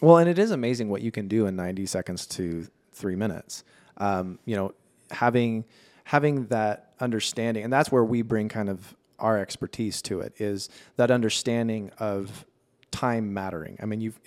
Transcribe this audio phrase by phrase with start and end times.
[0.00, 3.64] Well, and it is amazing what you can do in 90 seconds to three minutes.
[3.98, 4.72] Um, you know,
[5.10, 5.64] having
[6.04, 10.32] having that understanding, and that's where we bring kind of our expertise to it.
[10.38, 12.46] Is that understanding of
[12.90, 13.78] time mattering?
[13.82, 14.18] I mean, you've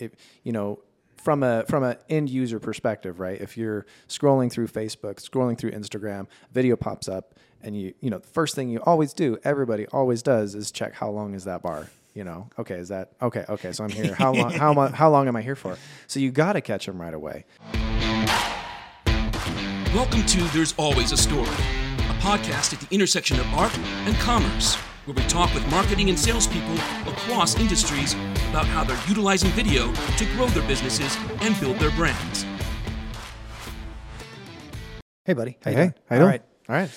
[0.43, 0.79] you know
[1.17, 3.41] from a from an end user perspective, right?
[3.41, 7.33] If you're scrolling through Facebook, scrolling through Instagram, video pops up,
[7.63, 10.93] and you you know the first thing you always do, everybody always does, is check
[10.93, 11.89] how long is that bar.
[12.13, 13.43] You know, okay, is that okay?
[13.49, 14.13] Okay, so I'm here.
[14.17, 14.51] How long?
[14.51, 14.93] How long?
[14.93, 15.77] How long am I here for?
[16.05, 17.45] So you got to catch them right away.
[19.95, 24.75] Welcome to There's Always a Story, a podcast at the intersection of art and commerce,
[25.05, 26.75] where we talk with marketing and salespeople
[27.11, 28.13] across industries
[28.49, 32.45] about how they're utilizing video to grow their businesses and build their brands.
[35.25, 35.57] Hey, buddy.
[35.63, 35.93] Hey, you hey, doing?
[36.09, 36.41] how you All doing?
[36.41, 36.41] right.
[36.69, 36.91] All right.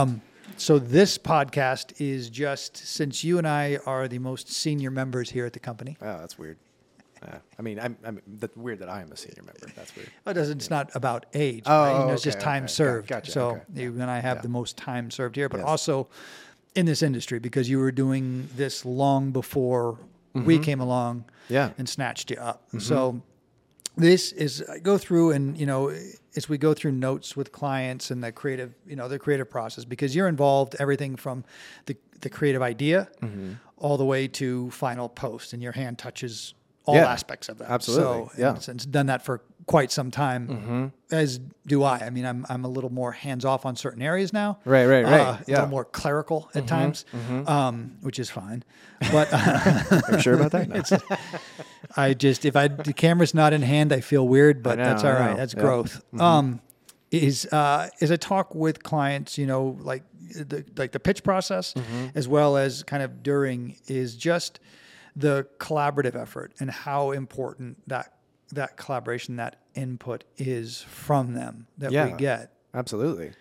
[0.00, 0.20] Um,
[0.56, 5.44] So this podcast is just since you and I are the most senior members here
[5.46, 5.96] at the company.
[6.00, 6.56] Oh, that's weird.
[7.22, 9.72] Uh, I mean, I'm, I'm that's weird that I am a senior member.
[9.76, 10.08] That's weird.
[10.26, 10.58] It doesn't.
[10.58, 11.62] It's not about age.
[11.66, 12.00] Oh, right?
[12.00, 12.72] You know, it's just time okay.
[12.72, 13.08] Served.
[13.08, 14.42] gotcha, So okay, you and I have Yeah.
[14.42, 15.66] the most time served here, but Yes.
[15.68, 16.08] also
[16.74, 19.98] in this industry because you were doing this long before
[20.34, 21.54] we came along Mm-hmm.
[21.54, 21.68] Yeah.
[21.68, 21.80] Mm-hmm.
[21.80, 22.62] and snatched you up.
[22.78, 23.20] So
[23.96, 25.92] this is I go through and you know
[26.36, 29.84] as we go through notes with clients and the creative you know the creative process
[29.84, 31.44] because you're involved everything from
[31.86, 33.52] the the creative idea Mm-hmm.
[33.76, 36.54] all the way to final post and your hand touches
[36.84, 37.70] all Yeah, aspects of that.
[37.70, 38.50] absolutely, So yeah.
[38.54, 40.86] and since done that for quite some time, Mm-hmm.
[41.14, 41.98] as do I.
[41.98, 44.58] I mean, I'm I'm a little more hands off on certain areas now.
[44.64, 45.20] Right, right, right.
[45.20, 45.54] Uh, A Yeah.
[45.56, 47.04] little more clerical at times,
[47.46, 48.64] um, which is fine.
[49.12, 50.68] But Are you sure about that?
[50.90, 51.16] No.
[51.96, 55.04] I just if I the camera's not in hand, I feel weird, but know, that's
[55.04, 55.36] all right.
[55.36, 55.60] That's Yeah.
[55.60, 55.66] Mm-hmm.
[55.68, 56.04] growth.
[56.20, 56.60] Um,
[57.10, 60.02] is uh, is I talk with clients, you know, like
[60.34, 62.06] the like the pitch process, Mm-hmm.
[62.18, 64.60] as well as kind of during is just
[65.14, 68.14] the collaborative effort and how important that
[68.52, 72.52] that collaboration, that input is from them that we get.
[72.74, 73.32] Absolutely.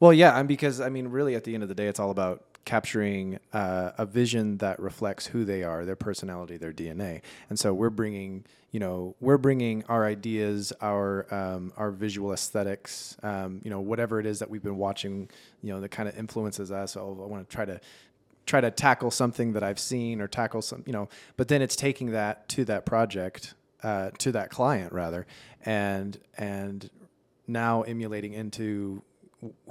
[0.00, 2.10] Well, yeah, and because I mean, really, at the end of the day, it's all
[2.10, 7.20] about capturing uh, a vision that reflects who they are, their personality, their DNA.
[7.50, 13.16] And so we're bringing, you know, we're bringing our ideas, our um, our visual aesthetics,
[13.22, 15.30] um, you know, whatever it is that we've been watching,
[15.62, 16.96] you know, that kind of influences us.
[16.96, 17.80] Oh, I want to try to
[18.46, 21.76] try to tackle something that I've seen or tackle some, you know, but then it's
[21.76, 23.54] taking that to that project,
[23.84, 25.26] uh, to that client rather,
[25.64, 26.90] and and
[27.46, 29.02] now emulating into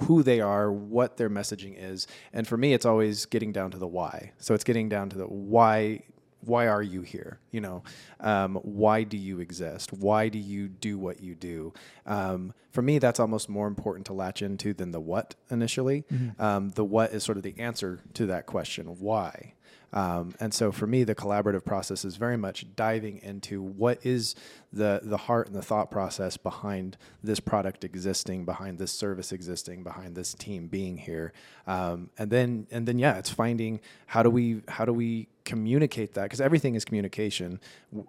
[0.04, 3.78] who they are, what their messaging is, and for me, it's always getting down to
[3.78, 4.32] the why.
[4.38, 6.04] So it's getting down to the why.
[6.46, 7.38] Why are you here?
[7.52, 7.82] You know,
[8.20, 9.94] um, why do you exist?
[9.94, 11.72] Why do you do what you do?
[12.04, 16.04] Um, for me, that's almost more important to latch into than the what initially.
[16.38, 19.54] Um, the what is sort of the answer to that question, why.
[19.94, 24.34] Um, and so for me, the collaborative process is very much diving into what is
[24.72, 29.84] the the heart and the thought process behind this product existing, behind this service existing,
[29.84, 31.32] behind this team being here,
[31.68, 36.14] um, and then and then yeah, it's finding how do we how do we communicate
[36.14, 37.60] that because everything is communication.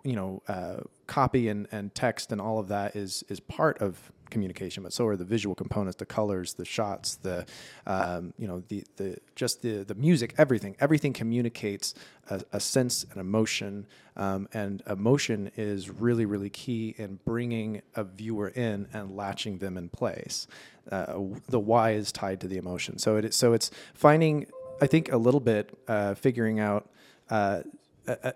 [0.03, 4.12] You know, uh, copy and, and text and all of that is is part of
[4.30, 7.46] communication, but so are the visual components, the colors, the shots, the
[7.86, 10.75] um, you know the the just the the music, everything.
[10.80, 11.94] Everything communicates
[12.30, 18.03] a, a sense, an emotion, um, and emotion is really really key in bringing a
[18.03, 20.47] viewer in and latching them in place.
[20.91, 21.19] Uh,
[21.50, 24.47] the why is tied to the emotion, so it so it's finding.
[24.81, 26.90] I think a little bit uh, figuring out.
[27.30, 27.62] Uh,
[28.08, 28.34] a, a,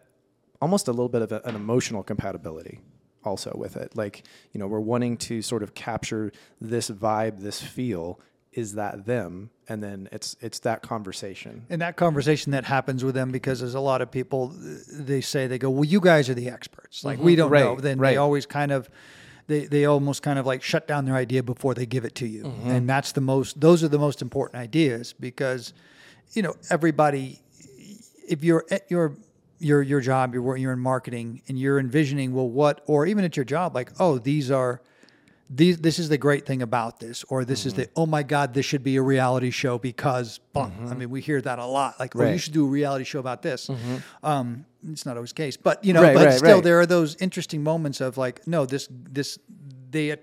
[0.62, 2.80] almost a little bit of an emotional compatibility
[3.24, 3.96] also with it.
[3.96, 6.32] Like, you know, we're wanting to sort of capture
[6.62, 8.20] this vibe, this feel.
[8.52, 9.52] Is that them?
[9.68, 11.66] And then it's it's that conversation.
[11.70, 14.54] and that conversation that happens with them because there's a lot of people
[14.92, 17.42] they say they go well you guys are the experts like we mm-hmm.
[17.42, 18.12] don't Right, know then right.
[18.12, 18.90] they always kind of
[19.46, 22.28] they, they almost kind of like shut down their idea before they give it to
[22.28, 22.70] you mm-hmm.
[22.72, 25.74] and that's the most those are the most important ideas because
[26.34, 27.40] you know everybody
[28.28, 29.14] if you're at your
[29.60, 33.36] your your job you're you're in marketing and you're envisioning well what or even at
[33.38, 34.82] your job like oh these are
[35.50, 38.00] these this is the great thing about this or this is the Mm-hmm.
[38.02, 40.72] oh my god this should be a reality show because bum.
[40.90, 42.38] i mean we hear that a lot like oh you Mm-hmm.
[42.38, 43.70] should do a reality show about this
[44.24, 46.64] um it's not always the case but you know Right, but right, still right.
[46.64, 49.40] there are those interesting moments of like no this this
[49.92, 50.16] they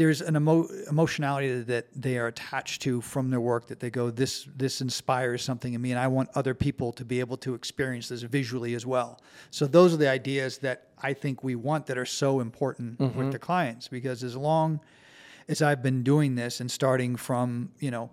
[0.00, 4.08] there's an emo- emotionality that they are attached to from their work that they go
[4.08, 7.52] this this inspires something in me and I want other people to be able to
[7.52, 9.20] experience this visually as well.
[9.50, 13.10] So those are the ideas that I think we want that are so important with
[13.10, 13.30] mm-hmm.
[13.30, 14.80] the clients because as long
[15.48, 18.08] as I've been doing this and starting from, you know,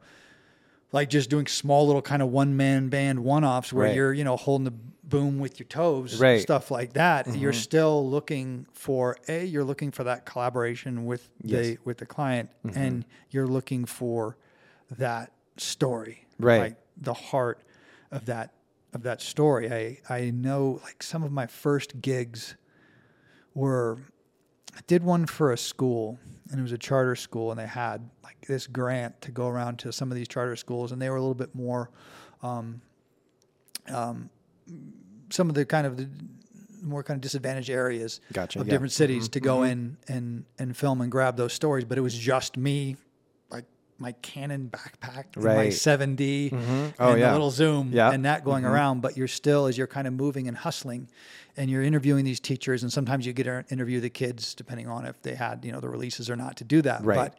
[0.92, 3.96] like just doing small little kind of one man band one offs where Right.
[3.96, 4.74] you're you know holding the
[5.04, 6.42] boom with your toes, Right.
[6.42, 7.28] stuff like that.
[7.28, 7.60] You're mm-hmm.
[7.60, 12.78] still looking for a you're looking for that collaboration with the with the client, mm-hmm.
[12.78, 14.38] and you're looking for
[14.98, 16.60] that story, Right.
[16.60, 17.62] Like the heart
[18.12, 18.54] of that
[18.94, 19.72] of that story.
[19.72, 22.56] I I know like some of my first gigs
[23.54, 24.00] were
[24.76, 26.20] I did one for a school
[26.52, 29.80] and it was a charter school and they had like this grant to go around
[29.80, 31.90] to some of these charter schools and they were a little bit more
[32.44, 32.82] um,
[33.94, 34.30] um,
[35.30, 36.10] some of the kind of the
[36.82, 38.72] more kind of disadvantaged areas Gotcha, of yeah.
[38.72, 42.18] different cities to go in and and film and grab those stories but it was
[42.18, 42.96] just me
[44.00, 45.72] my Canon backpack and my Right.
[45.74, 47.28] 7D Oh, and yeah.
[47.28, 48.12] the little zoom Yeah.
[48.12, 51.10] and that going around but you're still as you're kind of moving and hustling
[51.56, 55.06] and you're interviewing these teachers and sometimes you get to interview the kids depending on
[55.06, 57.16] if they had you know the releases or not to do that Right.
[57.16, 57.38] but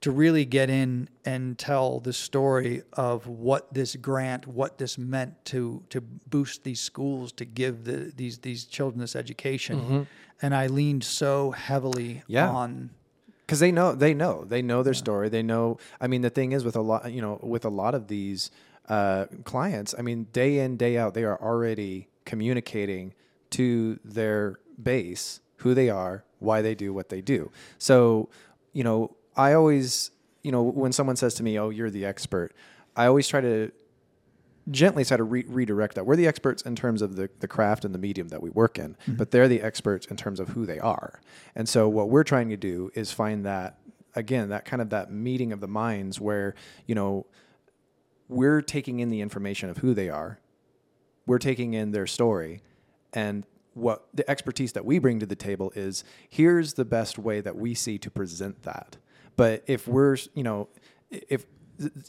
[0.00, 5.42] to really get in and tell the story of what this grant what this meant
[5.46, 10.06] to to boost these schools to give the these these children this education
[10.42, 12.32] and I leaned so heavily Mm-hmm.
[12.32, 12.50] Yeah.
[12.50, 12.90] on
[13.46, 15.28] because they know they know they know their story.
[15.28, 17.94] They know i mean the thing is with a lot you know with a lot
[17.94, 18.50] of these
[18.88, 23.14] uh, clients i mean day in day out they are already communicating
[23.50, 27.50] to their base who they are why they do what they do.
[27.78, 28.28] So
[28.72, 30.10] you know i always
[30.42, 32.52] you know when someone says to me oh you're the expert
[32.96, 33.70] i always try to
[34.70, 36.06] gently try to re- redirect that.
[36.06, 38.78] We're the experts in terms of the, the craft and the medium that we work
[38.78, 39.14] in, mm-hmm.
[39.14, 41.20] but they're the experts in terms of who they are.
[41.54, 43.78] And so what we're trying to do is find that
[44.14, 46.54] again, that kind of that meeting of the minds where,
[46.86, 47.26] you know,
[48.28, 50.38] we're taking in the information of who they are,
[51.26, 52.62] we're taking in their story,
[53.12, 53.44] and
[53.74, 57.56] what the expertise that we bring to the table is here's the best way that
[57.56, 58.96] we see to present that.
[59.36, 60.68] But if we're, you know,
[61.10, 61.44] if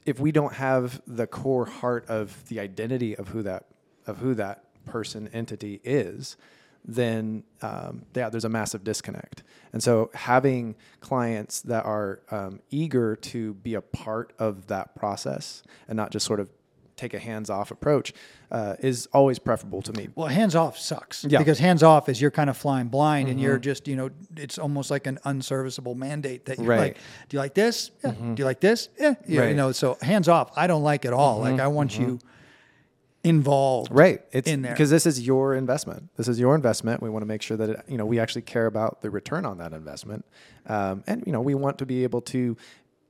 [0.06, 3.66] if we don't have the core heart of the identity of who that
[4.08, 6.38] of who that person entity is,
[6.84, 9.44] then um, yeah, there's a massive disconnect.
[9.74, 15.64] And so having clients that are um, eager to be a part of that process
[15.88, 16.50] and not just sort of
[16.96, 18.14] take a hands-off approach
[18.52, 20.08] uh, is always preferable to me.
[20.16, 21.26] Well, hands off sucks.
[21.26, 21.40] Yeah.
[21.40, 24.58] Because hands off is you're kind of flying blind and you're just, you know, it's
[24.58, 26.80] almost like an unserviceable mandate that you're Right.
[26.80, 26.98] like,
[27.30, 27.92] do you like this?
[28.04, 28.12] Yeah.
[28.12, 28.90] Do you like this?
[29.00, 29.16] Yeah.
[29.28, 29.50] You, Right.
[29.50, 31.40] you know, so hands off, I don't like at all.
[31.40, 32.20] Like I want you
[33.24, 33.90] involved.
[33.92, 34.22] Right.
[34.32, 34.72] It's in there.
[34.74, 36.10] because this is your investment.
[36.16, 37.02] This is your investment.
[37.02, 39.46] We want to make sure that it, you know we actually care about the return
[39.46, 40.26] on that investment,
[40.68, 42.56] um, and you know we want to be able to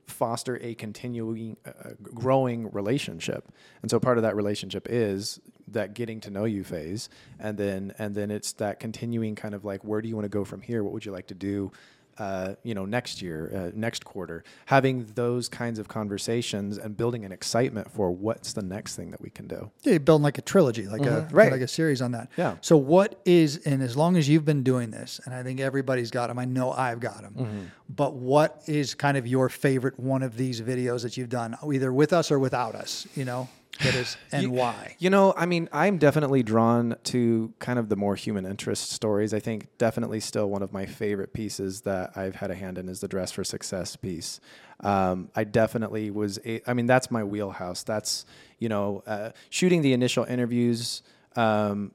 [0.06, 3.52] foster a continuing, uh, growing relationship.
[3.82, 7.08] And so part of that relationship is that getting to know you phase,
[7.38, 10.30] and then and then it's that continuing kind of like where do you want to
[10.30, 10.82] go from here?
[10.84, 11.72] What would you like to do?
[12.18, 17.24] Uh, you know, next year, uh, next quarter, having those kinds of conversations and building
[17.24, 19.70] an excitement for what's the next thing that we can do.
[19.82, 21.34] Yeah, you're building like a trilogy, like a Mm-hmm.
[21.36, 21.52] Right.
[21.52, 22.30] like a series on that.
[22.36, 22.56] Yeah.
[22.60, 26.10] So what is and as long as you've been doing this, and I think everybody's
[26.10, 26.38] got them.
[26.38, 27.34] I know I've got them.
[27.38, 27.60] Mm-hmm.
[27.88, 31.92] But what is kind of your favorite one of these videos that you've done, either
[31.92, 33.06] with us or without us?
[33.14, 33.48] You know,
[33.82, 34.96] that is and why?
[34.98, 39.34] You know, I mean, I'm definitely drawn to kind of the more human interest stories.
[39.34, 42.88] I think definitely still one of my favorite pieces that I've had a hand in
[42.88, 44.40] is the Dress for Success piece.
[44.80, 47.82] Um, I definitely was, a, I mean, that's my wheelhouse.
[47.82, 48.26] That's,
[48.58, 51.02] you know, uh, shooting the initial interviews
[51.34, 51.92] um,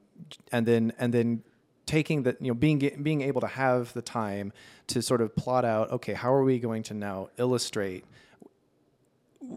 [0.52, 1.44] and then, and then
[1.86, 4.54] taking the, you know, being, being able to have the time
[4.88, 8.06] to sort of plot out, okay, how are we going to now illustrate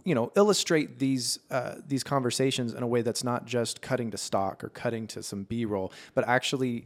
[0.05, 4.17] you know illustrate these uh, these conversations in a way that's not just cutting to
[4.17, 6.85] stock or cutting to some b-roll but actually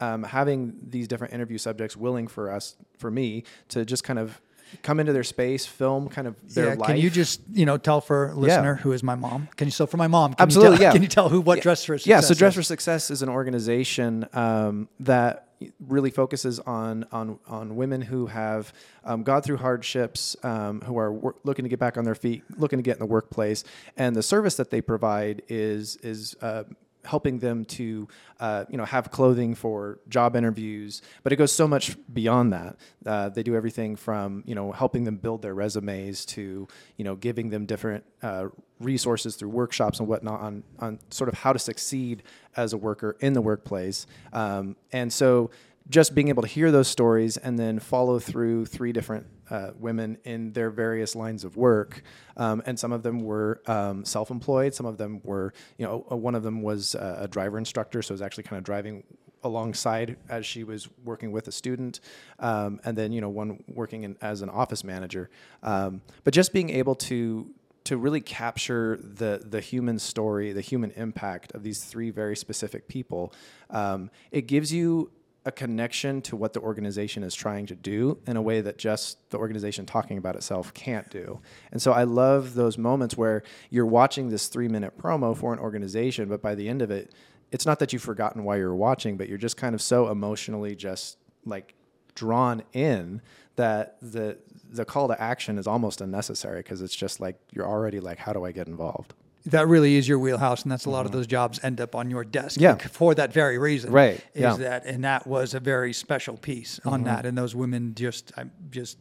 [0.00, 4.40] um, having these different interview subjects willing for us for me to just kind of
[4.82, 7.78] come into their space film kind of their yeah, life can you just you know
[7.78, 9.48] tell for a listener who is my mom?
[9.56, 10.34] Can you so for my mom?
[10.34, 10.92] Can Absolutely, You tell, yeah.
[10.92, 12.06] Can you tell who what dress for Success?
[12.06, 15.47] yeah so dress for success is an organization um, that
[15.80, 18.72] really focuses on on on women who have
[19.04, 22.42] um, gone through hardships um, who are wor- looking to get back on their feet
[22.56, 23.64] looking to get in the workplace.
[23.96, 26.64] And the service that they provide is is uh,
[27.04, 28.08] helping them to
[28.40, 32.76] uh, you know have clothing for job interviews but it goes so much beyond that.
[33.04, 37.14] Uh, they do everything from you know helping them build their resumes to you know
[37.16, 38.46] giving them different uh,
[38.80, 42.22] resources through workshops and whatnot on on sort of how to succeed
[42.56, 44.06] as a worker in the workplace.
[44.32, 45.50] Um, and so
[45.88, 50.18] just being able to hear those stories and then follow through three different uh, women
[50.24, 52.02] in their various lines of work,
[52.36, 54.74] um, and some of them were um, self-employed.
[54.74, 58.14] Some of them were, you know, uh, one of them was a driver instructor, so
[58.14, 59.04] was actually kind of driving
[59.44, 62.00] alongside as she was working with a student,
[62.38, 65.30] um, and then you know one working in, as an office manager.
[65.62, 67.50] Um, but just being able to
[67.84, 72.88] to really capture the the human story, the human impact of these three very specific
[72.88, 73.32] people,
[73.70, 75.10] um, it gives you
[75.48, 79.30] a connection to what the organization is trying to do in a way that just
[79.30, 81.40] the organization talking about itself can't do.
[81.72, 85.58] And so I love those moments where you're watching this three minute promo for an
[85.58, 87.14] organization, but by the end of it,
[87.50, 90.76] it's not that you've forgotten why you're watching, but you're just kind of so emotionally
[90.76, 91.74] just like
[92.14, 93.22] drawn in
[93.56, 94.36] that the
[94.70, 98.34] the call to action is almost unnecessary because it's just like you're already like, how
[98.34, 99.14] do I get involved?
[99.50, 102.10] That really is your wheelhouse, and that's a lot of those jobs end up on
[102.10, 102.60] your desk.
[102.60, 102.80] Mm-hmm.
[102.80, 102.88] Yeah.
[102.88, 103.92] for that very reason.
[103.92, 104.56] Right, Is yeah.
[104.56, 108.44] that and that was a very special piece on that, and those women just, I
[108.70, 108.98] just.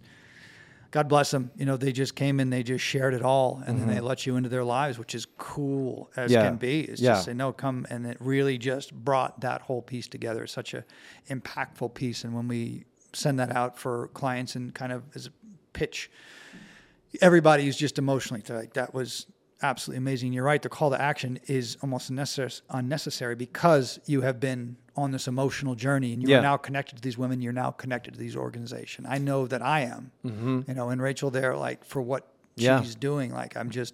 [0.89, 1.51] God bless them.
[1.58, 4.25] You know, they just came in, they just shared it all, and then they let
[4.25, 6.44] you into their lives, which is cool as Yeah.
[6.44, 6.80] can be.
[6.82, 7.12] It's Yeah.
[7.16, 10.44] just say, no, come, and it really just brought that whole piece together.
[10.44, 10.86] It's such a
[11.30, 15.32] impactful piece, and when we send that out for clients and kind of as a
[15.74, 16.10] pitch,
[17.22, 19.27] everybody is just emotionally like that was
[19.62, 20.34] absolutely amazing.
[20.34, 20.62] You're right.
[20.62, 25.76] The call to action is almost unnecessary, unnecessary because you have been on this emotional
[25.76, 26.40] journey and you Yeah.
[26.40, 27.42] are now connected to these women.
[27.42, 29.08] You're now connected to these organizations.
[29.10, 30.12] I know that I am.
[30.24, 32.24] You know, and Rachel, there, like for what
[32.58, 32.64] Mm-hmm.
[32.66, 32.82] Yeah.
[32.82, 33.94] she's doing, like I'm just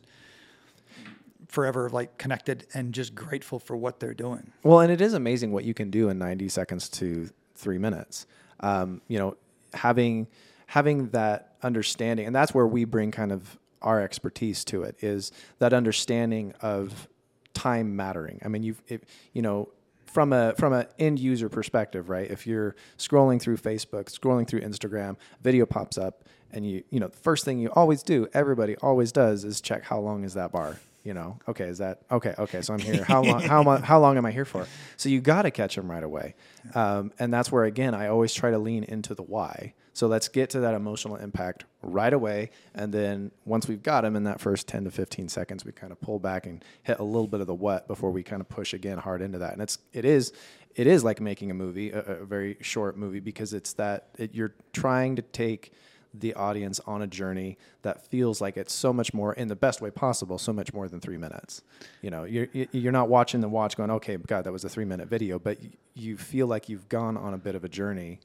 [1.49, 4.51] forever like connected and just grateful for what they're doing.
[4.63, 8.25] Well, and it is amazing what you can do in 90 seconds to three minutes.
[8.61, 9.35] Um, you know,
[9.73, 10.27] having
[10.67, 14.95] having that understanding, and that's where we bring kind of our expertise to it.
[15.01, 17.07] Is that understanding of
[17.53, 18.41] time mattering?
[18.43, 19.01] I mean, you've if,
[19.33, 19.69] you know.
[20.05, 22.29] From a from an end user perspective, right?
[22.29, 27.07] If you're scrolling through Facebook, scrolling through Instagram, video pops up, and you you know
[27.07, 30.51] the first thing you always do, everybody always does, is check how long is that
[30.51, 30.77] bar.
[31.03, 32.35] You know, okay, is that okay?
[32.37, 33.03] Okay, so I'm here.
[33.03, 33.41] How long?
[33.41, 34.67] How mu- how long am I here for?
[34.97, 36.35] So you got to catch them right away,
[36.75, 39.73] um, and that's where again I always try to lean into the why.
[39.93, 44.15] So let's get to that emotional impact right away, and then once we've got them
[44.15, 47.03] in that first 10 to 15 seconds, we kind of pull back and hit a
[47.03, 49.53] little bit of the what before we kind of push again hard into that.
[49.53, 50.33] And it's it is
[50.75, 54.33] it is like making a movie, a, a very short movie, because it's that it,
[54.33, 55.71] you're trying to take
[56.13, 59.81] the audience on a journey that feels like it's so much more in the best
[59.81, 61.61] way possible, so much more than three minutes.
[62.01, 64.85] You know, you're you're not watching the watch going, okay, God, that was a three
[64.85, 65.57] minute video, but
[65.93, 68.19] you feel like you've gone on a bit of a journey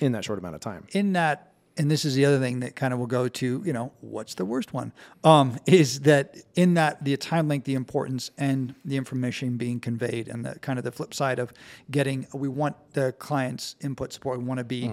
[0.00, 0.86] in that short amount of time.
[0.92, 1.46] in that
[1.76, 4.34] and this is the other thing that kind of will go to you know what's
[4.34, 4.92] the worst one
[5.24, 10.28] um, is that in that the time length the importance and the information being conveyed
[10.28, 11.52] and the kind of the flip side of
[11.90, 14.90] getting we want the client's input support we want to be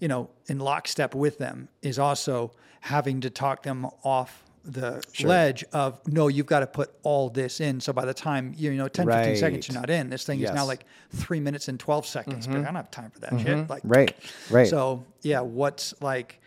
[0.00, 2.52] you know in lockstep with them is also
[2.82, 7.60] having to talk them off the ledge of no you've got to put all this
[7.60, 7.80] in.
[7.80, 10.10] So by the time you know 10 15 seconds you're not in.
[10.10, 12.46] This thing is now like three minutes and 12 seconds.
[12.46, 13.68] But i don't have time for that shit.
[13.70, 14.14] Like Right,
[14.50, 14.66] right.
[14.66, 16.40] so yeah, what's like,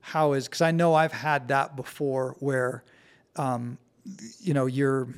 [0.00, 2.82] how is because I know I've had that before where,
[3.36, 3.78] um,
[4.40, 5.08] you know, you're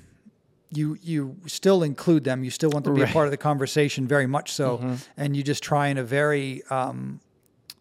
[0.73, 4.07] you you still include them, you still want to be a part of the conversation
[4.07, 4.95] very much so, Mm-hmm.
[5.17, 7.21] and you just try in a very um,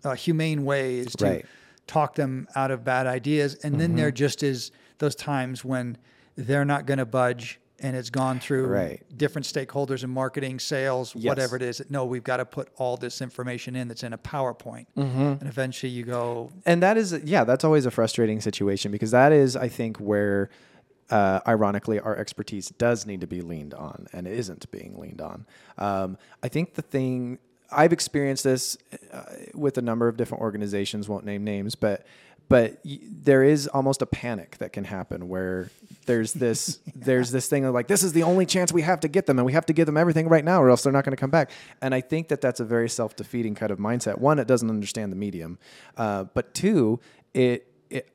[0.03, 1.45] uh, humane way is to Right.
[1.89, 3.97] Talk them out of bad ideas, and then Mm-hmm.
[3.97, 5.97] there just is those times when
[6.35, 7.59] they're not going to budge.
[7.81, 9.01] And it's gone through Right.
[9.17, 11.29] different stakeholders in marketing, sales, Yes.
[11.29, 11.81] whatever it is.
[11.89, 14.85] No, we've got to put all this information in that's in a PowerPoint.
[14.97, 15.19] Mm-hmm.
[15.39, 19.31] And eventually you go, and that is yeah that's always a frustrating situation because that
[19.31, 20.49] is i think where
[21.09, 25.21] uh, ironically our expertise does need to be leaned on and it isn't being leaned
[25.21, 25.45] on
[25.77, 27.39] um, i think the thing
[27.71, 28.77] i've experienced this
[29.13, 29.23] uh,
[29.53, 32.05] with a number of different organizations won't name names but
[32.49, 35.69] but y- there is almost a panic that can happen where
[36.05, 39.07] there's this there's this thing of like this is the only chance we have to
[39.07, 41.05] get them and we have to give them everything right now or else they're not
[41.05, 41.51] going to come back.
[41.81, 44.17] And i think that that's a very self-defeating kind of mindset.
[44.17, 45.59] One it doesn't understand the medium
[45.95, 46.99] uh, but two
[47.33, 48.09] it it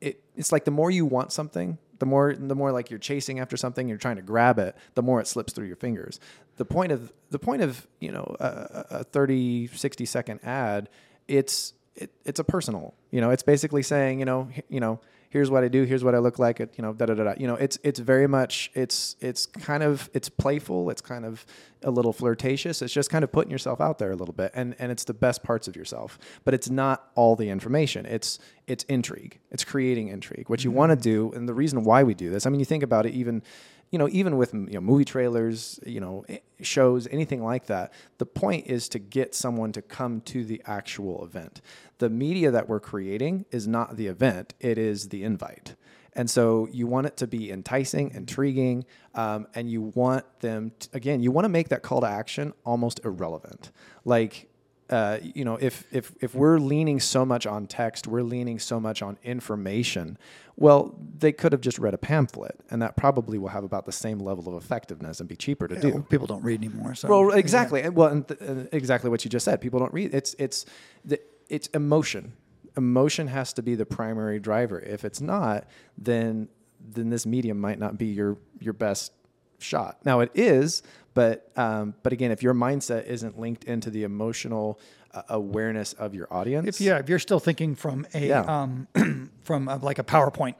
[0.00, 3.38] it it's like the more you want something the more the more like you're chasing
[3.40, 6.20] after something you're trying to grab it the more it slips through your fingers
[6.58, 10.88] the point of the point of you know a, a 30 60 second ad
[11.26, 15.00] it's it, it's a personal you know it's basically saying you know you know
[15.30, 17.34] here's what I do here's what I look like you know da da da da.
[17.38, 21.44] You know it's it's very much it's it's kind of it's playful it's kind of
[21.82, 24.74] a little flirtatious it's just kind of putting yourself out there a little bit and
[24.78, 26.18] and it's the best parts of yourself.
[26.44, 30.48] But it's not all the information it's it's intrigue it's creating intrigue.
[30.48, 30.78] What you mm-hmm.
[30.78, 33.06] want to do and the reason why we do this I mean you think about
[33.06, 33.42] it even
[33.90, 37.92] you know, even with you know movie trailers, you know, eh, shows, anything like that,
[38.18, 41.60] the point is to get someone to come to the actual event.
[41.98, 45.74] The media that we're creating is not the event; it is the invite.
[46.14, 50.88] And so you want it to be enticing, intriguing, um, and you want them t
[50.92, 51.22] again.
[51.22, 53.70] You want to make that call to action almost irrelevant.
[54.04, 54.48] Like
[54.90, 58.80] uh, you know, if if if we're leaning so much on text, we're leaning so
[58.80, 60.16] much on information.
[60.56, 63.92] Well, they could have just read a pamphlet, and that probably will have about the
[63.92, 66.04] same level of effectiveness and be cheaper to do.
[66.08, 66.94] People don't read anymore.
[66.94, 67.82] So Well, exactly.
[67.82, 69.60] And Well, and th- exactly what you just said.
[69.60, 70.14] People don't read.
[70.14, 70.64] It's it's
[71.04, 72.32] the, it's emotion.
[72.76, 74.80] Emotion has to be the primary driver.
[74.80, 75.66] If it's not,
[75.96, 76.48] then
[76.80, 79.12] then this medium might not be your your best
[79.58, 79.98] shot.
[80.04, 80.82] Now it is,
[81.14, 84.78] but um, but again, if your mindset isn't linked into the emotional
[85.14, 88.40] uh, awareness of your audience, If yeah, if you're still thinking from a Yeah.
[88.42, 88.88] um,
[89.44, 90.54] from a, like a PowerPoint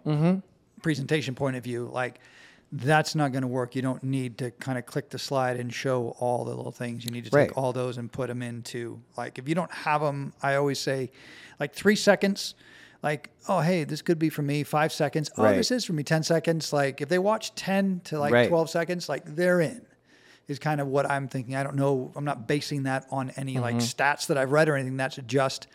[0.82, 2.20] presentation point of view, like
[2.70, 3.74] that's not going to work.
[3.74, 7.04] You don't need to kind of click the slide and show all the little things.
[7.04, 7.52] You need to take Right.
[7.56, 11.10] all those and put them into like if you don't have them, I always say
[11.60, 12.54] like three seconds.
[13.02, 14.64] Like, oh, hey, this could be for me.
[14.64, 15.30] Five seconds.
[15.38, 15.56] Oh, Right.
[15.56, 16.02] this is for me.
[16.02, 16.72] Ten seconds.
[16.72, 18.48] Like, if they watch ten to like Right.
[18.48, 19.82] twelve seconds, like they're in
[20.48, 21.54] is kind of what I'm thinking.
[21.54, 22.10] I don't know.
[22.16, 24.02] I'm not basing that on any like Mm-hmm.
[24.02, 24.96] stats that I've read or anything.
[24.96, 25.66] That's just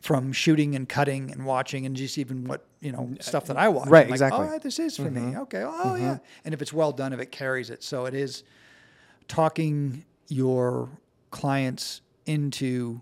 [0.00, 3.56] from shooting and cutting and watching and just even what you know uh, stuff that
[3.56, 3.88] I watch.
[3.88, 4.46] Right, I'm like, exactly.
[4.50, 5.20] Oh, this is for me.
[5.20, 5.40] Mm-hmm.
[5.42, 5.62] Okay.
[5.62, 6.02] Oh, mm-hmm.
[6.02, 6.18] yeah.
[6.44, 8.42] And if it's well done, if it carries it, so it is
[9.28, 10.88] talking your
[11.30, 13.00] clients into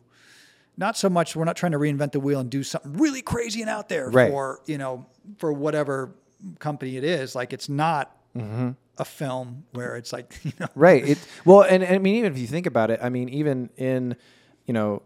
[0.77, 3.61] not so much we're not trying to reinvent the wheel and do something really crazy
[3.61, 4.31] and out there Right.
[4.31, 5.07] for you know
[5.39, 6.15] for whatever
[6.59, 8.71] company it is like it's not Mm-hmm.
[8.97, 12.33] a film where it's like you know right it well and, and i mean even
[12.33, 14.17] if you think about it i mean even in
[14.65, 15.03] you know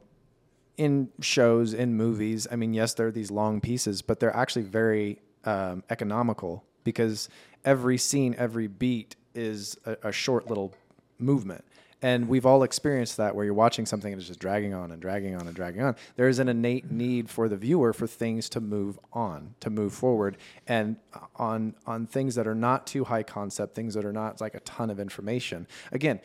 [0.76, 4.62] in shows in movies i mean yes there are these long pieces but they're actually
[4.62, 7.28] very um, economical because
[7.64, 10.72] every scene every beat is a, a short little
[11.18, 11.64] movement
[12.02, 15.00] and we've all experienced that where you're watching something and it's just dragging on and
[15.00, 15.96] dragging on and dragging on.
[16.16, 19.94] There is an innate need for the viewer for things to move on to move
[19.94, 20.36] forward.
[20.66, 20.96] And
[21.36, 24.60] on on things that are not too high concept things that are not like a
[24.60, 26.20] ton of information again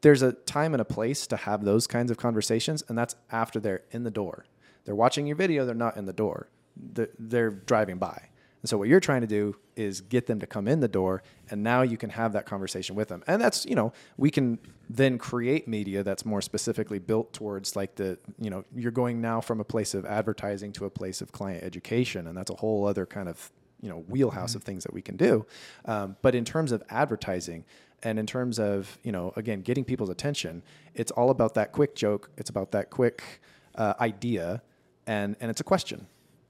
[0.00, 3.58] there's a time and a place to have those kinds of conversations and that's after
[3.58, 4.44] they're in the door.
[4.84, 6.48] They're watching your video they're not in the door.
[6.76, 8.28] They're, they're driving by
[8.68, 11.22] and so what you're trying to do is get them to come in the door
[11.48, 13.24] and now you can have that conversation with them.
[13.26, 14.58] And that's, you know, we can
[14.90, 19.40] then create media that's more specifically built towards like the, you know, you're going now
[19.40, 22.86] from a place of advertising to a place of client education and that's a whole
[22.86, 23.50] other kind of,
[23.80, 25.46] you know, wheelhouse of things that we can do.
[25.86, 27.64] Um, but in terms of advertising
[28.02, 30.62] and in terms of, you know, again, getting people's attention,
[30.94, 32.28] it's all about that quick joke.
[32.36, 33.40] It's about that quick
[33.76, 34.60] uh, idea
[35.06, 36.06] and, and it's a question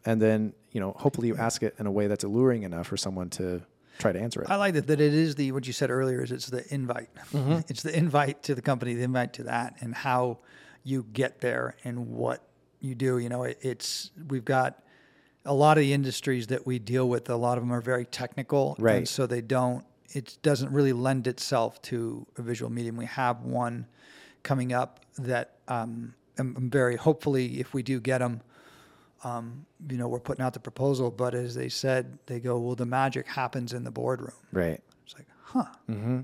[0.09, 2.97] and then you know hopefully you ask it in a way that's alluring enough for
[2.97, 3.62] someone to
[3.99, 6.23] try to answer it I like that that it is the what you said earlier
[6.25, 7.11] is it's the invite.
[7.33, 7.59] Mm-hmm.
[7.68, 10.38] It's the invite to the company, the invite to that, and how
[10.85, 12.40] you get there and what
[12.81, 13.18] you do.
[13.18, 14.83] You know, it, it's we've got
[15.44, 17.29] a lot of the industries that we deal with.
[17.29, 19.09] A lot of them are very technical, and Right.
[19.09, 19.85] so they don't.
[20.14, 22.97] It doesn't really lend itself to a visual medium.
[22.97, 23.87] We have one
[24.42, 28.40] coming up that um, I'm, I'm very hopefully if we do get them
[29.24, 32.74] um, you know, we're putting out the proposal, but as they said, they go, well,
[32.74, 34.37] the magic happens in the boardroom.
[34.52, 35.64] right It's like, huh.
[35.90, 36.20] Mm-hmm.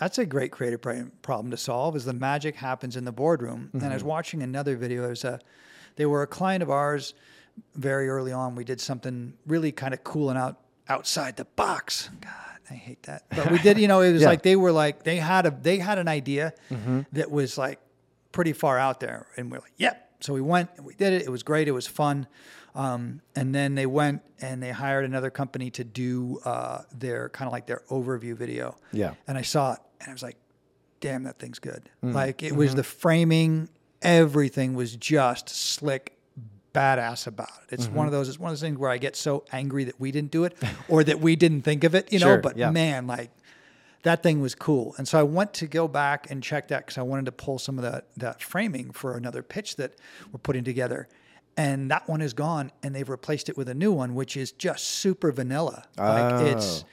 [0.00, 1.94] That's a great creative problem to solve.
[1.94, 3.70] Is the magic happens in the boardroom?
[3.72, 4.08] And I was mm-hmm.
[4.08, 5.02] watching another video.
[5.02, 5.38] There's a,
[5.94, 7.14] they were a client of ours.
[7.76, 12.10] Very early on, we did something really kind of cool and out outside the box.
[12.20, 12.32] God,
[12.68, 13.24] I hate that.
[13.30, 13.78] But we did.
[13.78, 14.28] You know, it was Yeah.
[14.28, 17.02] like they were like they had a they had an idea mm-hmm.
[17.12, 17.78] that was like
[18.32, 20.00] pretty far out there, and we're like, yep.
[20.20, 21.22] So we went we did it.
[21.22, 21.68] It was great.
[21.68, 22.26] It was fun.
[22.74, 27.46] Um, and then they went and they hired another company to do uh, their kind
[27.46, 28.76] of like their overview video.
[28.92, 29.14] Yeah.
[29.28, 30.36] And I saw it and I was like,
[31.00, 31.88] damn, that thing's good.
[32.02, 33.68] Like it was the framing,
[34.02, 36.18] everything was just slick,
[36.74, 37.74] badass about it.
[37.74, 40.00] It's one of those, it's one of those things where I get so angry that
[40.00, 40.56] we didn't do it
[40.88, 42.70] or that we didn't think of it, you know, Sure, but yeah.
[42.70, 43.30] man, like
[44.04, 44.94] that thing was cool.
[44.98, 47.58] And so I went to go back and check that because I wanted to pull
[47.58, 49.92] some of that that framing for another pitch that
[50.32, 51.08] we're putting together.
[51.56, 54.50] And that one is gone, and they've replaced it with a new one, which is
[54.52, 55.84] just super vanilla.
[55.96, 56.86] Like it's Oh.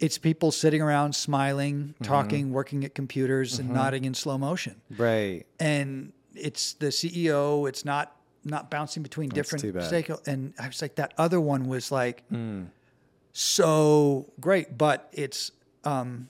[0.00, 4.80] it's people sitting around smiling, talking, working at computers, and nodding in slow motion.
[4.98, 7.68] right And it's the CEO.
[7.68, 10.26] It's not not bouncing between different stakeholders.
[10.26, 12.24] And I was like, that other one was like
[13.32, 15.52] so great, but it's
[15.84, 16.28] um,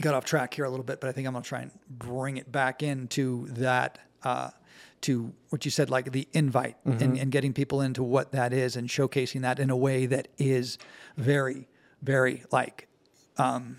[0.00, 1.00] got off track here a little bit.
[1.00, 3.98] But I think I'm gonna try and bring it back into that.
[4.22, 4.50] Uh,
[5.02, 7.16] to what you said, like the invite and, mm-hmm.
[7.16, 10.76] and getting people into what that is and showcasing that in a way that is
[11.16, 11.68] very,
[12.02, 12.86] very like
[13.38, 13.78] um,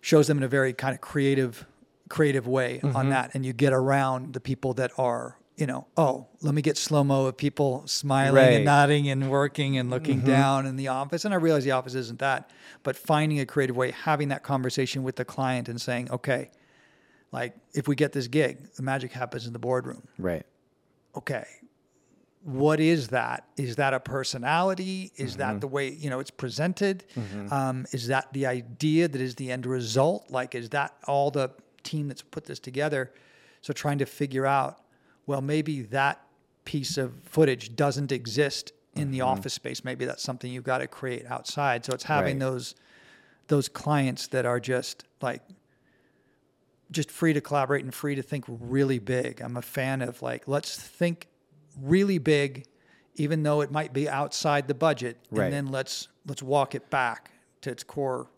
[0.00, 1.66] shows them in a very kind of creative
[2.08, 3.10] creative way on mm-hmm.
[3.10, 6.76] that and you get around the people that are you know oh let me get
[6.78, 8.52] slow mo of people smiling Right.
[8.54, 11.94] and nodding and working and looking down in the office and i realize the office
[11.94, 12.50] isn't that
[12.84, 16.50] but finding a creative way having that conversation with the client and saying okay
[17.32, 20.02] Like if we get this gig, the magic happens in the boardroom.
[20.18, 20.46] Right.
[21.14, 21.44] Okay.
[22.42, 23.44] What is that?
[23.58, 25.12] Is that a personality?
[25.16, 25.38] Is Mm-hmm.
[25.40, 27.04] that the way you know it's presented?
[27.50, 30.30] Um, is that the idea that is the end result?
[30.30, 31.50] Like, is that all the
[31.82, 33.12] team that's put this together?
[33.60, 34.78] So trying to figure out,
[35.28, 36.22] well, maybe that
[36.64, 39.28] piece of footage doesn't exist in the mm-hmm.
[39.28, 39.84] office space.
[39.84, 41.84] Maybe that's something you've got to create outside.
[41.84, 42.46] So it's having Right.
[42.46, 42.74] those
[43.48, 45.42] those clients that are just like
[46.90, 49.42] just free to collaborate and free to think really big.
[49.42, 51.28] I'm a fan of like let's think
[51.78, 52.64] really big
[53.16, 55.44] even though it might be outside the budget Right.
[55.44, 58.28] and then let's let's walk it back to its core.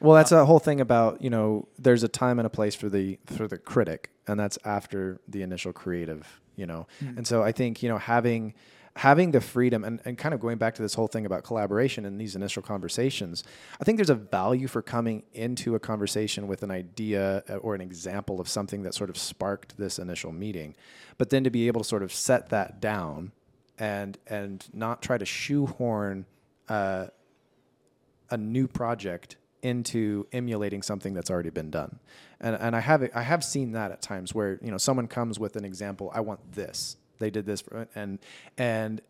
[0.00, 1.66] Well, that's uh, a whole thing about you know.
[1.78, 5.42] There's a time and a place for the for the critic, and that's after the
[5.42, 6.40] initial creative.
[6.56, 6.86] You know,
[7.16, 8.54] and so I think you know having
[8.98, 12.04] having the freedom and, and kind of going back to this whole thing about collaboration
[12.04, 13.44] and these initial conversations,
[13.80, 17.76] I think there's a value for coming into a conversation with an idea uh, or
[17.76, 20.74] an example of something that sort of sparked this initial meeting,
[21.16, 23.30] but then to be able to sort of set that down
[23.78, 26.26] and and not try to shoehorn
[26.68, 27.06] uh,
[28.30, 31.98] a new project into emulating something that's already been done.
[32.40, 35.38] And and I have I have seen that at times where, you know, someone comes
[35.38, 36.96] with an example, I want this.
[37.18, 38.18] They did this and
[38.56, 39.00] and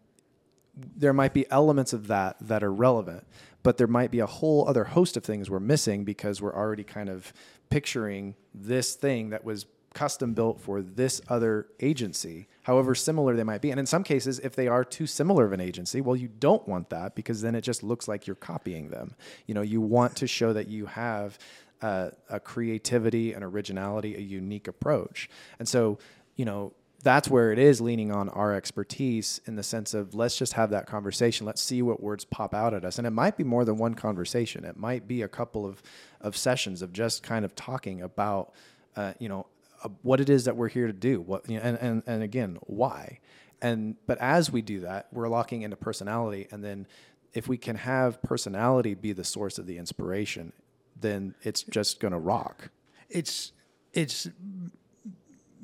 [0.97, 3.27] there might be elements of that that are relevant,
[3.63, 6.85] but there might be a whole other host of things we're missing because we're already
[6.85, 7.33] kind of
[7.69, 13.63] picturing this thing that was custom built for this other agency, however similar they might
[13.63, 13.71] be.
[13.71, 16.67] And in some cases, if they are too similar of an agency, well, you don't
[16.69, 19.15] want that because then it just looks like you're copying them.
[19.47, 21.39] You know, you want to show that you have
[21.81, 25.31] uh, a creativity, an originality, a unique approach.
[25.59, 25.99] And so,
[26.37, 26.73] you know,
[27.03, 30.71] that's where it is leaning on our expertise in the sense of let's just have
[30.71, 31.47] that conversation.
[31.47, 32.99] Let's see what words pop out at us.
[32.99, 34.65] And it might be more than one conversation.
[34.65, 35.81] It might be a couple of,
[36.21, 38.53] of sessions of just kind of talking about,
[38.97, 39.47] uh, you know,
[39.85, 41.21] uh, what it is that we're here to do.
[41.21, 43.21] What, you know, and, and, and again, why?
[43.61, 46.47] And, but as we do that, we're locking into personality.
[46.51, 46.87] And then
[47.35, 50.53] if we can have personality be the source of the inspiration,
[51.01, 52.71] then it's just going to rock.
[53.09, 53.53] It's
[53.93, 54.29] it's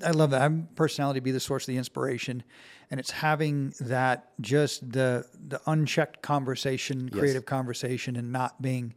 [0.05, 0.43] I love that.
[0.43, 2.43] I'm personality be the source of the inspiration,
[2.91, 8.95] and it's having that just the the unchecked conversation, creative conversation, and not being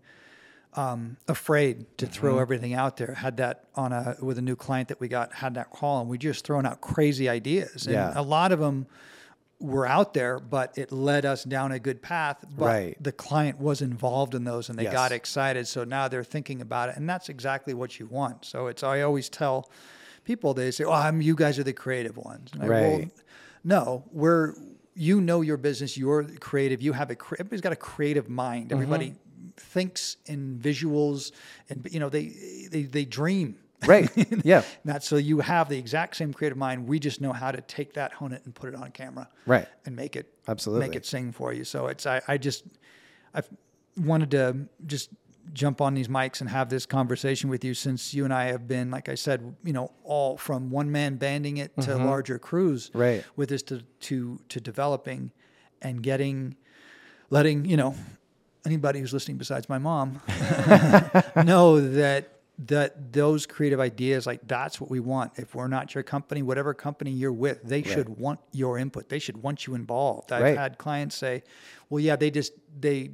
[0.73, 2.13] um, afraid to Mm-hmm.
[2.13, 3.13] throw everything out there.
[3.15, 5.33] Had that on a with a new client that we got.
[5.33, 7.85] Had that call, and we just thrown out crazy ideas.
[7.87, 8.11] And Yeah.
[8.15, 8.85] a lot of them
[9.59, 12.37] were out there, but it led us down a good path.
[12.55, 13.03] But Right.
[13.03, 14.93] the client was involved in those, and they Yes.
[14.93, 15.67] got excited.
[15.67, 18.45] So now they're thinking about it, and that's exactly what you want.
[18.45, 19.67] So it's I always tell
[20.25, 23.11] people they say, "Oh, I'm you guys are the creative ones." And I, well, Right.
[23.63, 24.53] no, we're
[24.93, 25.97] you know your business.
[25.97, 26.81] You're creative.
[26.81, 28.71] You have a everybody's got a creative mind.
[28.71, 29.15] Everybody
[29.57, 31.31] thinks in visuals,
[31.69, 33.57] and you know they they they dream.
[33.85, 34.09] Right.
[34.43, 34.63] Yeah.
[34.83, 36.87] Not so you have the exact same creative mind.
[36.87, 39.29] We just know how to take that, hone it, and put it on camera.
[39.45, 39.67] Right.
[39.85, 40.87] And make it Absolutely.
[40.87, 41.63] make it sing for you.
[41.63, 42.63] So it's I, I just
[43.35, 43.41] I
[43.95, 45.09] wanted to just
[45.53, 48.67] jump on these mics and have this conversation with you since you and I have
[48.67, 52.89] been, like I said, you know, all from one man banding it to larger crews
[52.89, 52.99] Mm-hmm.
[52.99, 53.23] Right.
[53.35, 55.31] with this to to to developing
[55.83, 56.55] and getting
[57.29, 57.93] letting, you know,
[58.67, 60.21] anybody who's listening besides my mom
[61.51, 65.31] know that that those creative ideas like that's what we want.
[65.37, 69.09] If we're not your company whatever company you're with they should want your input.
[69.09, 70.31] They should want you involved.
[70.31, 70.57] I've Right.
[70.57, 71.43] had clients say
[71.89, 73.11] well yeah they just they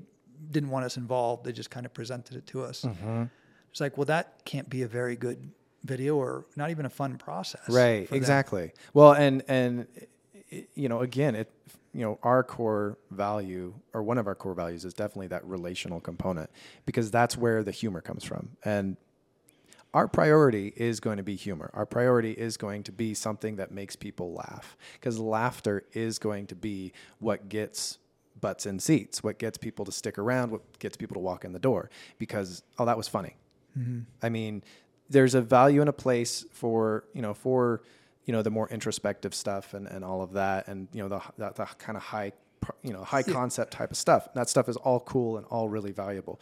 [0.52, 1.46] didn't want us involved.
[1.46, 2.82] They just kind of presented it to us.
[2.84, 3.24] Mm-hmm.
[3.72, 5.40] it's like well that can't be a very good
[5.84, 8.18] video or not even a fun process right them.
[8.18, 8.72] exactly.
[8.94, 9.88] Well and and
[10.74, 11.50] you know again it
[11.94, 16.00] you know our core value or one of our core values is definitely that relational
[16.00, 16.50] component
[16.86, 18.98] because that's where the humor comes from and
[19.94, 21.70] our priority is going to be humor.
[21.76, 26.48] Our priority is going to be something that makes people laugh because laughter is going
[26.48, 28.00] to be what gets
[28.42, 31.54] butts in seats, what gets people to stick around, what gets people to walk in
[31.54, 33.36] the door because oh that was funny.
[33.78, 34.00] Mm-hmm.
[34.22, 34.64] I mean,
[35.10, 37.82] there's a value and a place for, you know, for
[38.26, 41.22] you know the more introspective stuff and, and all of that and you know the
[41.38, 42.32] the, the kind of high
[42.82, 44.34] you know high concept type of stuff.
[44.34, 46.40] That stuff is all cool and all really valuable.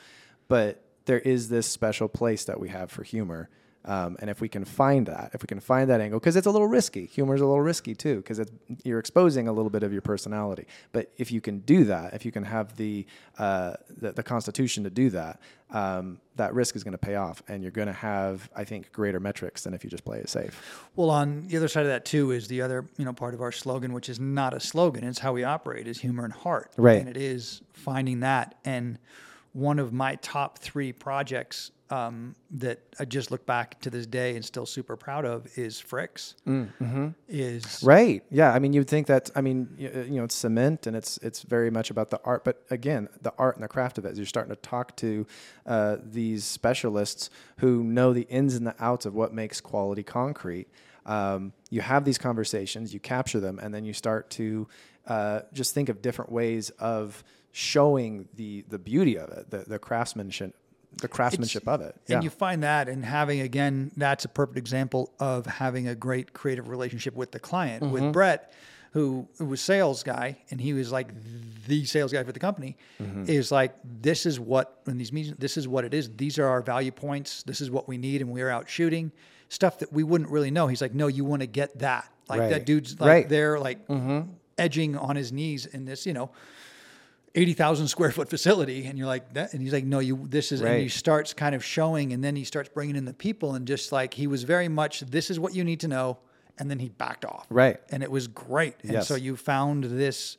[0.48, 3.50] But there is this special place that we have for humor.
[3.86, 6.48] Um, and if we can find that, if we can find that angle, because it's
[6.48, 8.40] a little risky, humor is a little risky too, because
[8.84, 10.66] you're exposing a little bit of your personality.
[10.92, 13.08] But if you can do that, if you can have the
[13.40, 15.40] uh, the, the constitution to do that,
[15.72, 18.92] um, that risk is going to pay off, and you're going to have, I think,
[18.92, 20.88] greater metrics than if you just play it safe.
[20.96, 23.42] Well, on the other side of that too is the other, you know, part of
[23.42, 25.04] our slogan, which is not a slogan.
[25.04, 26.72] It's how we operate, is humor and heart.
[26.78, 27.00] Right.
[27.00, 28.56] And it is finding that.
[28.64, 29.00] And
[29.54, 34.36] one of my top three projects um, that I just look back to this day
[34.38, 36.36] and still super proud of is Fricks.
[37.28, 38.24] Is Right.
[38.32, 38.54] Yeah.
[38.54, 39.30] I mean, you'd think that.
[39.36, 42.22] I mean, y- uh, you know, it's cement, and it's it's very much about the
[42.24, 42.46] art.
[42.46, 44.16] But again, the art and the craft of it.
[44.16, 45.28] You're starting to talk to
[45.66, 50.68] uh, these specialists who know the ins and the outs of what makes quality concrete.
[51.06, 54.68] Um, you have these conversations, you capture them, and then you start to
[55.08, 59.80] uh, just think of different ways of showing the the beauty of it, the the
[59.80, 60.56] craftsmanship,
[61.02, 61.96] the craftsmanship of it.
[62.10, 66.34] And you find that and having again, that's a perfect example of having a great
[66.34, 67.84] creative relationship with the client.
[67.84, 67.94] Mm-hmm.
[67.94, 68.54] With Brett,
[68.94, 71.10] who, who was sales guy, and he was like
[71.68, 73.26] the sales guy for the company, Mm-hmm.
[73.28, 76.10] is like this is what in these meetings, this is what it is.
[76.16, 77.44] These are our value points.
[77.44, 79.12] This is what we need, and we're out shooting
[79.50, 80.68] stuff that we wouldn't really know.
[80.68, 82.10] He's like, no, you want to get that.
[82.30, 82.50] Like Right.
[82.52, 83.30] that dude's like Right.
[83.30, 83.80] there, like
[84.58, 86.32] edging on his knees in this, you know.
[87.36, 90.60] 80,000 square foot facility and you're like that and he's like no you this is
[90.62, 93.66] and he starts kind of showing and then he starts bringing in the people and
[93.66, 96.18] just like he was very much this is what you need to know
[96.60, 97.80] and then he backed off Right.
[97.90, 99.08] and it was great and Yes.
[99.08, 100.38] so you found this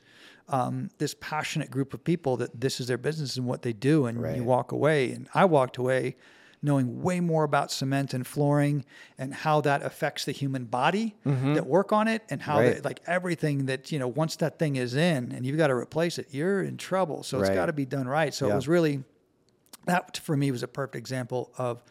[0.48, 4.04] um, this passionate group of people that this is their business and what they do
[4.06, 4.36] and Right.
[4.36, 6.16] you walk away and I walked away
[6.62, 8.84] knowing way more about cement and flooring
[9.18, 12.66] and how that affects the human body that work on it and how Mm-hmm.
[12.66, 12.74] Right.
[12.76, 15.74] they, like everything that you know once that thing is in and you've got to
[15.74, 18.68] replace it you're in trouble so it's got to be done right so it was
[18.68, 19.02] really
[19.86, 21.82] that for me was a perfect example of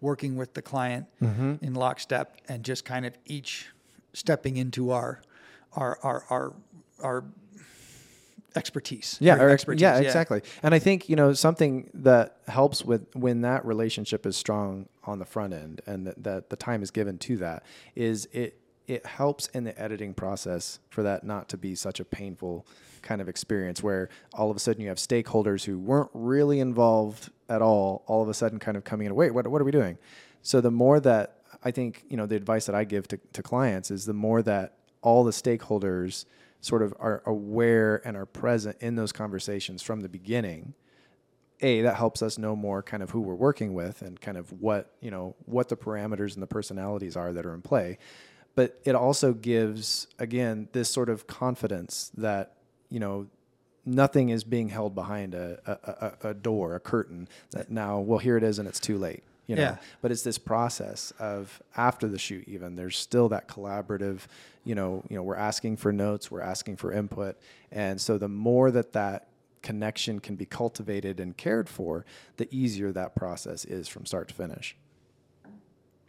[0.00, 1.54] working with the client Mm-hmm.
[1.64, 3.68] in lockstep and just kind of each
[4.12, 5.20] stepping into our
[5.74, 6.52] our our our,
[7.02, 7.24] our
[8.56, 10.42] expertise yeah, or, expertise yeah, exactly.
[10.62, 15.18] And I think you know something that helps with when that relationship is strong on
[15.18, 19.06] the front end, and that, that the time is given to that, is it it
[19.06, 22.66] helps in the editing process for that not to be such a painful
[23.00, 27.30] kind of experience where all of a sudden you have stakeholders who weren't really involved
[27.48, 29.14] at all, all of a sudden kind of coming in.
[29.14, 29.98] Wait, what what are we doing?
[30.42, 33.42] So the more that I think you know the advice that I give to, to
[33.42, 36.24] clients is the more that all the stakeholders
[36.62, 40.74] sort of are aware and are present in those conversations from the beginning
[41.60, 44.50] a that helps us know more kind of who we're working with and kind of
[44.60, 47.98] what you know what the parameters and the personalities are that are in play.
[48.54, 52.54] But it also gives again this sort of confidence that
[52.90, 53.26] you know
[53.84, 58.18] nothing is being held behind a, a, a, a door a curtain that now well
[58.18, 59.76] here it is and it's too late you know Yeah.
[60.00, 64.20] but it's this process of after the shoot even there's still that collaborative
[64.64, 67.36] you know you know we're asking for notes we're asking for input
[67.70, 69.28] and so the more that that
[69.62, 72.04] connection can be cultivated and cared for
[72.36, 74.76] the easier that process is from start to finish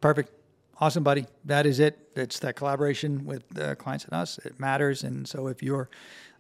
[0.02, 0.32] Perfect.
[0.80, 1.28] Awesome, buddy.
[1.46, 1.98] That is it.
[2.16, 4.38] It's that collaboration with uh, clients and us.
[4.40, 5.04] It matters.
[5.04, 5.90] And so if you're,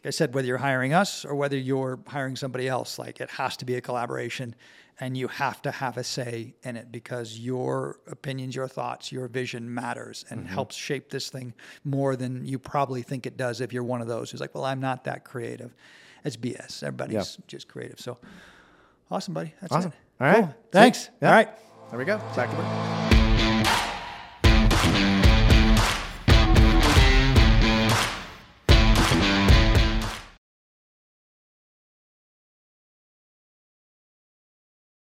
[0.03, 3.29] like I said, whether you're hiring us or whether you're hiring somebody else, like it
[3.31, 4.53] has to be a collaboration
[4.99, 9.29] and you have to have a say in it because your opinions, your thoughts, your
[9.29, 10.53] vision matters and mm-hmm.
[10.53, 11.53] helps shape this thing
[11.85, 14.65] more than you probably think it does if you're one of those who's like, well,
[14.65, 15.73] I'm not that creative.
[16.25, 16.83] It's BS.
[16.83, 17.99] Everybody's just creative.
[18.01, 18.17] So
[19.09, 19.53] awesome, buddy.
[19.61, 19.91] That's Awesome.
[19.91, 20.23] it.
[20.23, 20.43] All right.
[20.43, 20.55] Cool.
[20.71, 21.09] Thanks.
[21.21, 21.29] Yeah.
[21.29, 21.49] All right.
[21.89, 23.12] there we go back to work